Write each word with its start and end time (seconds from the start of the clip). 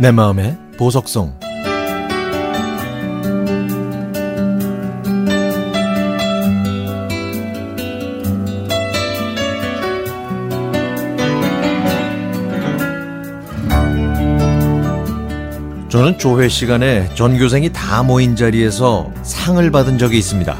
내 0.00 0.12
마음의 0.12 0.56
보석성 0.78 1.34
저는 15.88 16.16
조회 16.18 16.48
시간에 16.48 17.12
전교생이 17.16 17.72
다 17.72 18.04
모인 18.04 18.36
자리에서 18.36 19.10
상을 19.24 19.68
받은 19.68 19.98
적이 19.98 20.18
있습니다. 20.18 20.56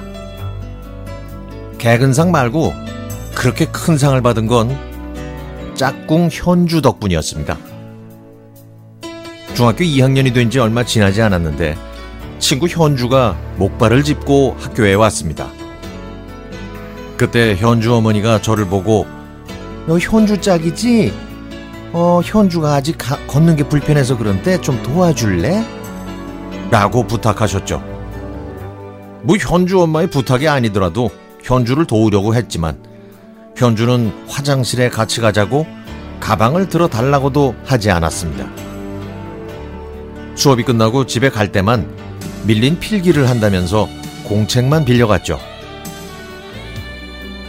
개근상 1.78 2.32
말고 2.32 2.72
그렇게 3.36 3.66
큰 3.66 3.98
상을 3.98 4.20
받은 4.20 4.48
건 4.48 4.76
짝꿍 5.76 6.28
현주 6.32 6.82
덕분이었습니다. 6.82 7.67
중학교 9.58 9.82
2학년이 9.82 10.32
된 10.32 10.50
지 10.50 10.60
얼마 10.60 10.84
지나지 10.84 11.20
않았는데 11.20 11.76
친구 12.38 12.68
현주가 12.68 13.36
목발을 13.56 14.04
짚고 14.04 14.54
학교에 14.56 14.94
왔습니다. 14.94 15.48
그때 17.16 17.56
현주 17.56 17.92
어머니가 17.92 18.40
저를 18.40 18.66
보고 18.66 19.04
너 19.88 19.98
현주 19.98 20.40
짝이지? 20.40 21.12
어, 21.92 22.20
현주가 22.24 22.74
아직 22.74 22.98
가, 22.98 23.18
걷는 23.26 23.56
게 23.56 23.64
불편해서 23.68 24.16
그런데 24.16 24.60
좀 24.60 24.80
도와줄래? 24.84 25.64
라고 26.70 27.04
부탁하셨죠. 27.04 27.82
뭐 29.24 29.36
현주 29.36 29.80
엄마의 29.80 30.08
부탁이 30.08 30.46
아니더라도 30.46 31.10
현주를 31.42 31.84
도우려고 31.84 32.36
했지만 32.36 32.80
현주는 33.56 34.12
화장실에 34.28 34.88
같이 34.88 35.20
가자고 35.20 35.66
가방을 36.20 36.68
들어 36.68 36.86
달라고도 36.86 37.56
하지 37.64 37.90
않았습니다. 37.90 38.68
수업이 40.38 40.62
끝나고 40.62 41.04
집에 41.04 41.30
갈 41.30 41.50
때만 41.50 41.92
밀린 42.44 42.78
필기를 42.78 43.28
한다면서 43.28 43.88
공책만 44.22 44.84
빌려갔죠. 44.84 45.40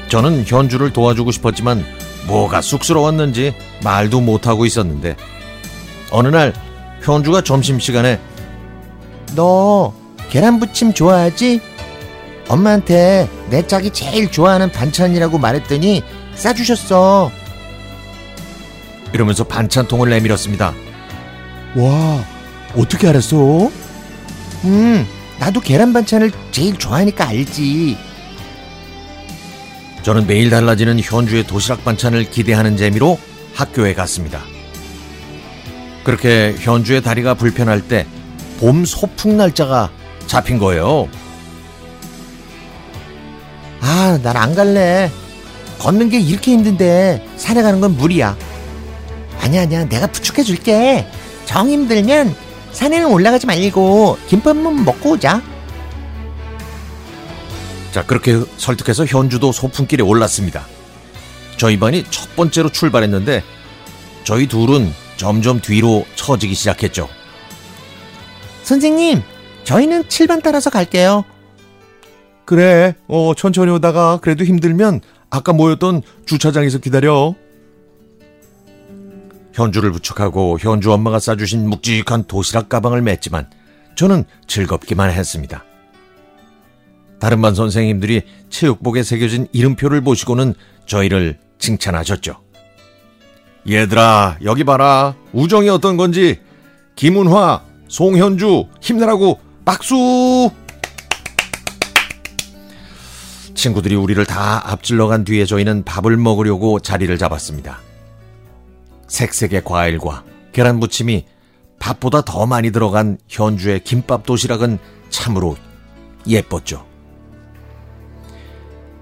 저는 0.08 0.44
현주를 0.48 0.92
도와주고 0.92 1.30
싶었지만 1.30 1.86
뭐가 2.26 2.62
쑥스러웠는지 2.62 3.54
말도 3.84 4.22
못하고 4.22 4.66
있었는데 4.66 5.16
어느 6.10 6.30
날 6.30 6.52
현주가 7.04 7.42
점심시간에 7.42 8.20
너 9.36 9.94
계란부침 10.32 10.96
좋아하지? 10.96 11.62
엄마한테 12.48 13.30
내 13.52 13.68
짝이 13.68 13.92
제일 13.92 14.32
좋아하는 14.32 14.72
반찬이라고 14.72 15.38
말했더니 15.38 16.02
싸주셨어. 16.34 17.30
이러면서 19.14 19.44
반찬통을 19.44 20.10
내밀었습니다. 20.10 20.74
와, 21.76 22.39
어떻게 22.76 23.08
알았어? 23.08 23.72
음, 24.66 25.08
나도 25.40 25.60
계란 25.62 25.94
반찬을 25.94 26.32
제일 26.52 26.78
좋아하니까 26.78 27.28
알지. 27.28 27.98
저는 30.04 30.28
매일 30.28 30.50
달라지는 30.50 31.00
현주의 31.02 31.46
도시락 31.46 31.84
반찬을 31.84 32.30
기대하는 32.30 32.78
재미로 32.78 33.20
학교에 33.54 33.94
갔습니다. 33.94 34.42
그렇게 36.04 36.56
현주의 36.60 37.02
다리가 37.02 37.34
불편할 37.36 37.82
때 37.88 38.06
봄 38.60 38.84
소풍 38.84 39.38
날짜가 39.38 39.90
잡힌 40.28 40.60
거예요. 40.60 41.08
아, 43.82 44.20
난 44.22 44.36
안 44.36 44.54
갈래. 44.54 45.10
걷는 45.80 46.10
게 46.10 46.20
이렇게 46.20 46.52
힘든데 46.52 47.26
산에 47.38 47.62
가는 47.62 47.80
건 47.80 47.96
무리야. 47.96 48.36
아니야, 49.40 49.62
아니야. 49.62 49.86
내가 49.88 50.08
부축해 50.08 50.44
줄게. 50.44 51.08
정 51.46 51.70
힘들면 51.70 52.36
산에는 52.72 53.08
올라가지 53.08 53.46
말고 53.48 54.18
김밥만 54.28 54.86
먹고 54.86 55.12
오자. 55.12 55.42
자, 57.92 58.06
그렇게 58.06 58.40
설득해서 58.58 59.06
현주도 59.06 59.52
소풍길에 59.52 60.04
올랐습니다. 60.04 60.66
저희 61.58 61.80
반이 61.80 62.06
첫 62.10 62.36
번째로 62.36 62.70
출발했는데 62.70 63.44
저희 64.24 64.48
둘은 64.48 64.94
점점 65.18 65.60
뒤로 65.60 66.06
처지기 66.16 66.54
시작했죠. 66.54 67.10
선생님, 68.64 69.22
저희는 69.64 70.04
7반 70.04 70.42
따라서 70.44 70.70
갈게요. 70.70 71.26
그래, 72.46 72.96
어, 73.08 73.34
천천히 73.36 73.72
오다가 73.72 74.20
그래도 74.22 74.44
힘들면 74.46 75.02
아까 75.30 75.54
모였던 75.54 76.04
주차장에서 76.26 76.78
기다려. 76.78 77.36
현주를 79.54 79.92
부축하고 79.92 80.58
현주 80.60 80.92
엄마가 80.92 81.20
싸주신 81.20 81.68
묵직한 81.70 82.26
도시락 82.26 82.70
가방을 82.70 83.02
맸지만 83.02 83.48
저는 83.96 84.24
즐겁기만 84.48 85.12
했습니다. 85.12 85.64
다른 87.20 87.42
반 87.42 87.54
선생님들이 87.54 88.22
체육복에 88.50 89.04
새겨진 89.04 89.48
이름표를 89.52 90.02
보시고는 90.02 90.54
저희를 90.86 91.38
칭찬하셨죠. 91.58 92.36
얘들아, 93.70 94.38
여기 94.44 94.64
봐라. 94.64 95.16
우정이 95.34 95.70
어떤 95.70 95.98
건지. 95.98 96.40
김은화, 96.96 97.62
송현주, 97.90 98.68
힘내라고 98.82 99.40
박수! 99.66 100.50
친구들이 103.54 103.96
우리를 103.96 104.26
다 104.26 104.72
앞질러 104.72 105.08
간 105.08 105.26
뒤에 105.26 105.46
저희는 105.46 105.84
밥을 105.84 106.16
먹으려고 106.16 106.80
자리를 106.80 107.16
잡았습니다. 107.18 107.82
색색의 109.10 109.64
과일과 109.64 110.24
계란 110.52 110.80
부침이 110.80 111.26
밥보다 111.80 112.22
더 112.22 112.46
많이 112.46 112.72
들어간 112.72 113.18
현주의 113.28 113.84
김밥 113.84 114.26
도시락은 114.26 114.80
참으로 115.10 115.56
예뻤죠. 116.28 116.86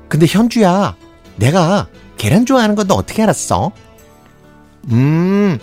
근데 0.08 0.26
현주야, 0.28 0.96
내가 1.36 1.88
계란 2.18 2.46
좋아하는 2.46 2.76
건 2.76 2.88
너 2.88 2.96
어떻게 2.96 3.24
알았어? 3.24 3.72
음, 4.92 5.60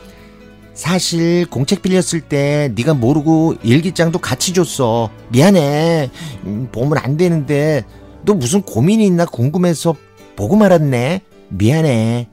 사실 0.74 1.46
공책 1.46 1.82
빌렸을 1.82 2.20
때 2.20 2.70
네가 2.74 2.94
모르고 2.94 3.54
일기장도 3.62 4.18
같이 4.18 4.52
줬어. 4.52 5.10
미안해. 5.30 6.10
음, 6.44 6.68
보면 6.72 6.98
안 6.98 7.16
되는데 7.16 7.84
너 8.24 8.34
무슨 8.34 8.60
고민이 8.62 9.06
있나 9.06 9.24
궁금해서 9.24 9.94
보고 10.36 10.56
말았네. 10.56 11.22
미안해. 11.48 12.28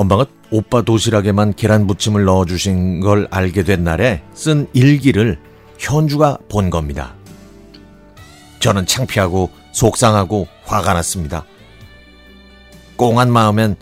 엄마가 0.00 0.24
오빠 0.50 0.80
도시락에만 0.80 1.52
계란 1.52 1.86
부침을 1.86 2.24
넣어주신 2.24 3.00
걸 3.00 3.28
알게 3.30 3.64
된 3.64 3.84
날에 3.84 4.22
쓴 4.32 4.66
일기를 4.72 5.38
현주가 5.78 6.38
본 6.48 6.70
겁니다. 6.70 7.14
저는 8.60 8.86
창피하고 8.86 9.50
속상하고 9.72 10.48
화가 10.64 10.94
났습니다. 10.94 11.44
꽁한 12.96 13.30
마음엔 13.30 13.76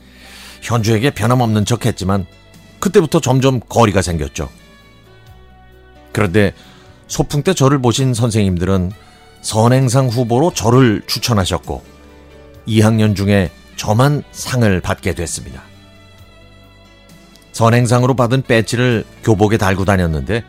현주에게 0.60 1.10
변함없는 1.12 1.64
척 1.64 1.86
했지만 1.86 2.26
그때부터 2.80 3.20
점점 3.20 3.60
거리가 3.60 4.02
생겼죠. 4.02 4.48
그런데 6.10 6.52
소풍 7.06 7.44
때 7.44 7.54
저를 7.54 7.80
보신 7.80 8.12
선생님들은 8.12 8.90
선행상 9.42 10.08
후보로 10.08 10.52
저를 10.52 11.02
추천하셨고 11.06 11.80
2학년 12.66 13.14
중에 13.14 13.52
저만 13.76 14.24
상을 14.32 14.80
받게 14.80 15.14
됐습니다. 15.14 15.62
선행상으로 17.58 18.14
받은 18.14 18.42
배지를 18.42 19.04
교복에 19.24 19.56
달고 19.56 19.84
다녔는데 19.84 20.44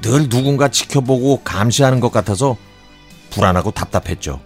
늘 0.00 0.30
누군가 0.30 0.68
지켜보고 0.68 1.42
감시하는 1.44 2.00
것 2.00 2.10
같아서 2.10 2.56
불안하고 3.28 3.70
답답했죠. 3.72 4.40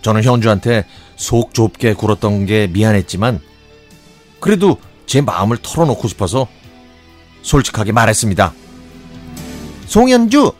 저는 0.00 0.22
현주한테 0.24 0.86
속 1.16 1.52
좁게 1.52 1.92
굴었던 1.92 2.46
게 2.46 2.66
미안했지만 2.66 3.40
그래도 4.40 4.78
제 5.04 5.20
마음을 5.20 5.58
털어놓고 5.60 6.08
싶어서 6.08 6.48
솔직하게 7.42 7.92
말했습니다. 7.92 8.54
송현주, 9.86 10.52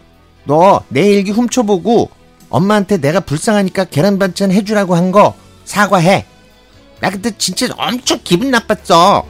너 0.44 0.82
내 0.90 1.00
일기 1.08 1.30
훔쳐보고 1.30 2.10
엄마한테 2.50 2.98
내가 2.98 3.20
불쌍하니까 3.20 3.84
계란 3.84 4.18
반찬 4.18 4.52
해주라고 4.52 4.94
한 4.94 5.12
거 5.12 5.34
사과해. 5.64 6.26
나 7.04 7.10
그때 7.10 7.30
진짜 7.36 7.66
엄청 7.76 8.18
기분 8.24 8.50
나빴어. 8.50 9.26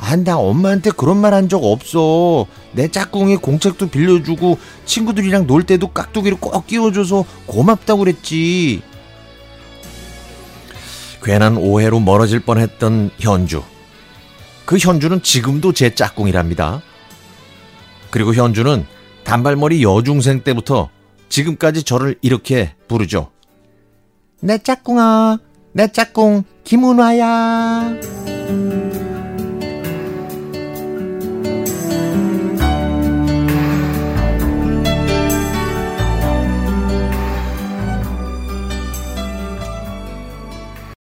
아, 0.00 0.16
나 0.16 0.36
엄마한테 0.36 0.90
그런 0.90 1.18
말 1.18 1.32
한 1.32 1.48
적 1.48 1.62
없어. 1.62 2.46
내 2.72 2.88
짝꿍이 2.88 3.36
공책도 3.36 3.90
빌려주고 3.90 4.58
친구들이랑 4.86 5.46
놀 5.46 5.62
때도 5.62 5.92
깍두기를 5.92 6.38
꼭 6.40 6.66
끼워줘서 6.66 7.24
고맙다고 7.46 8.00
그랬지. 8.00 8.82
괜한 11.22 11.56
오해로 11.58 12.00
멀어질 12.00 12.40
뻔했던 12.40 13.10
현주. 13.20 13.62
그 14.64 14.78
현주는 14.78 15.22
지금도 15.22 15.72
제 15.74 15.94
짝꿍이랍니다. 15.94 16.82
그리고 18.10 18.34
현주는 18.34 18.84
단발머리 19.22 19.84
여중생 19.84 20.40
때부터 20.42 20.88
지금까지 21.28 21.84
저를 21.84 22.18
이렇게 22.20 22.74
부르죠. 22.88 23.30
내 24.40 24.58
짝꿍아, 24.58 25.38
내 25.76 25.86
짝꿍 25.88 26.44
김은화야. 26.64 28.25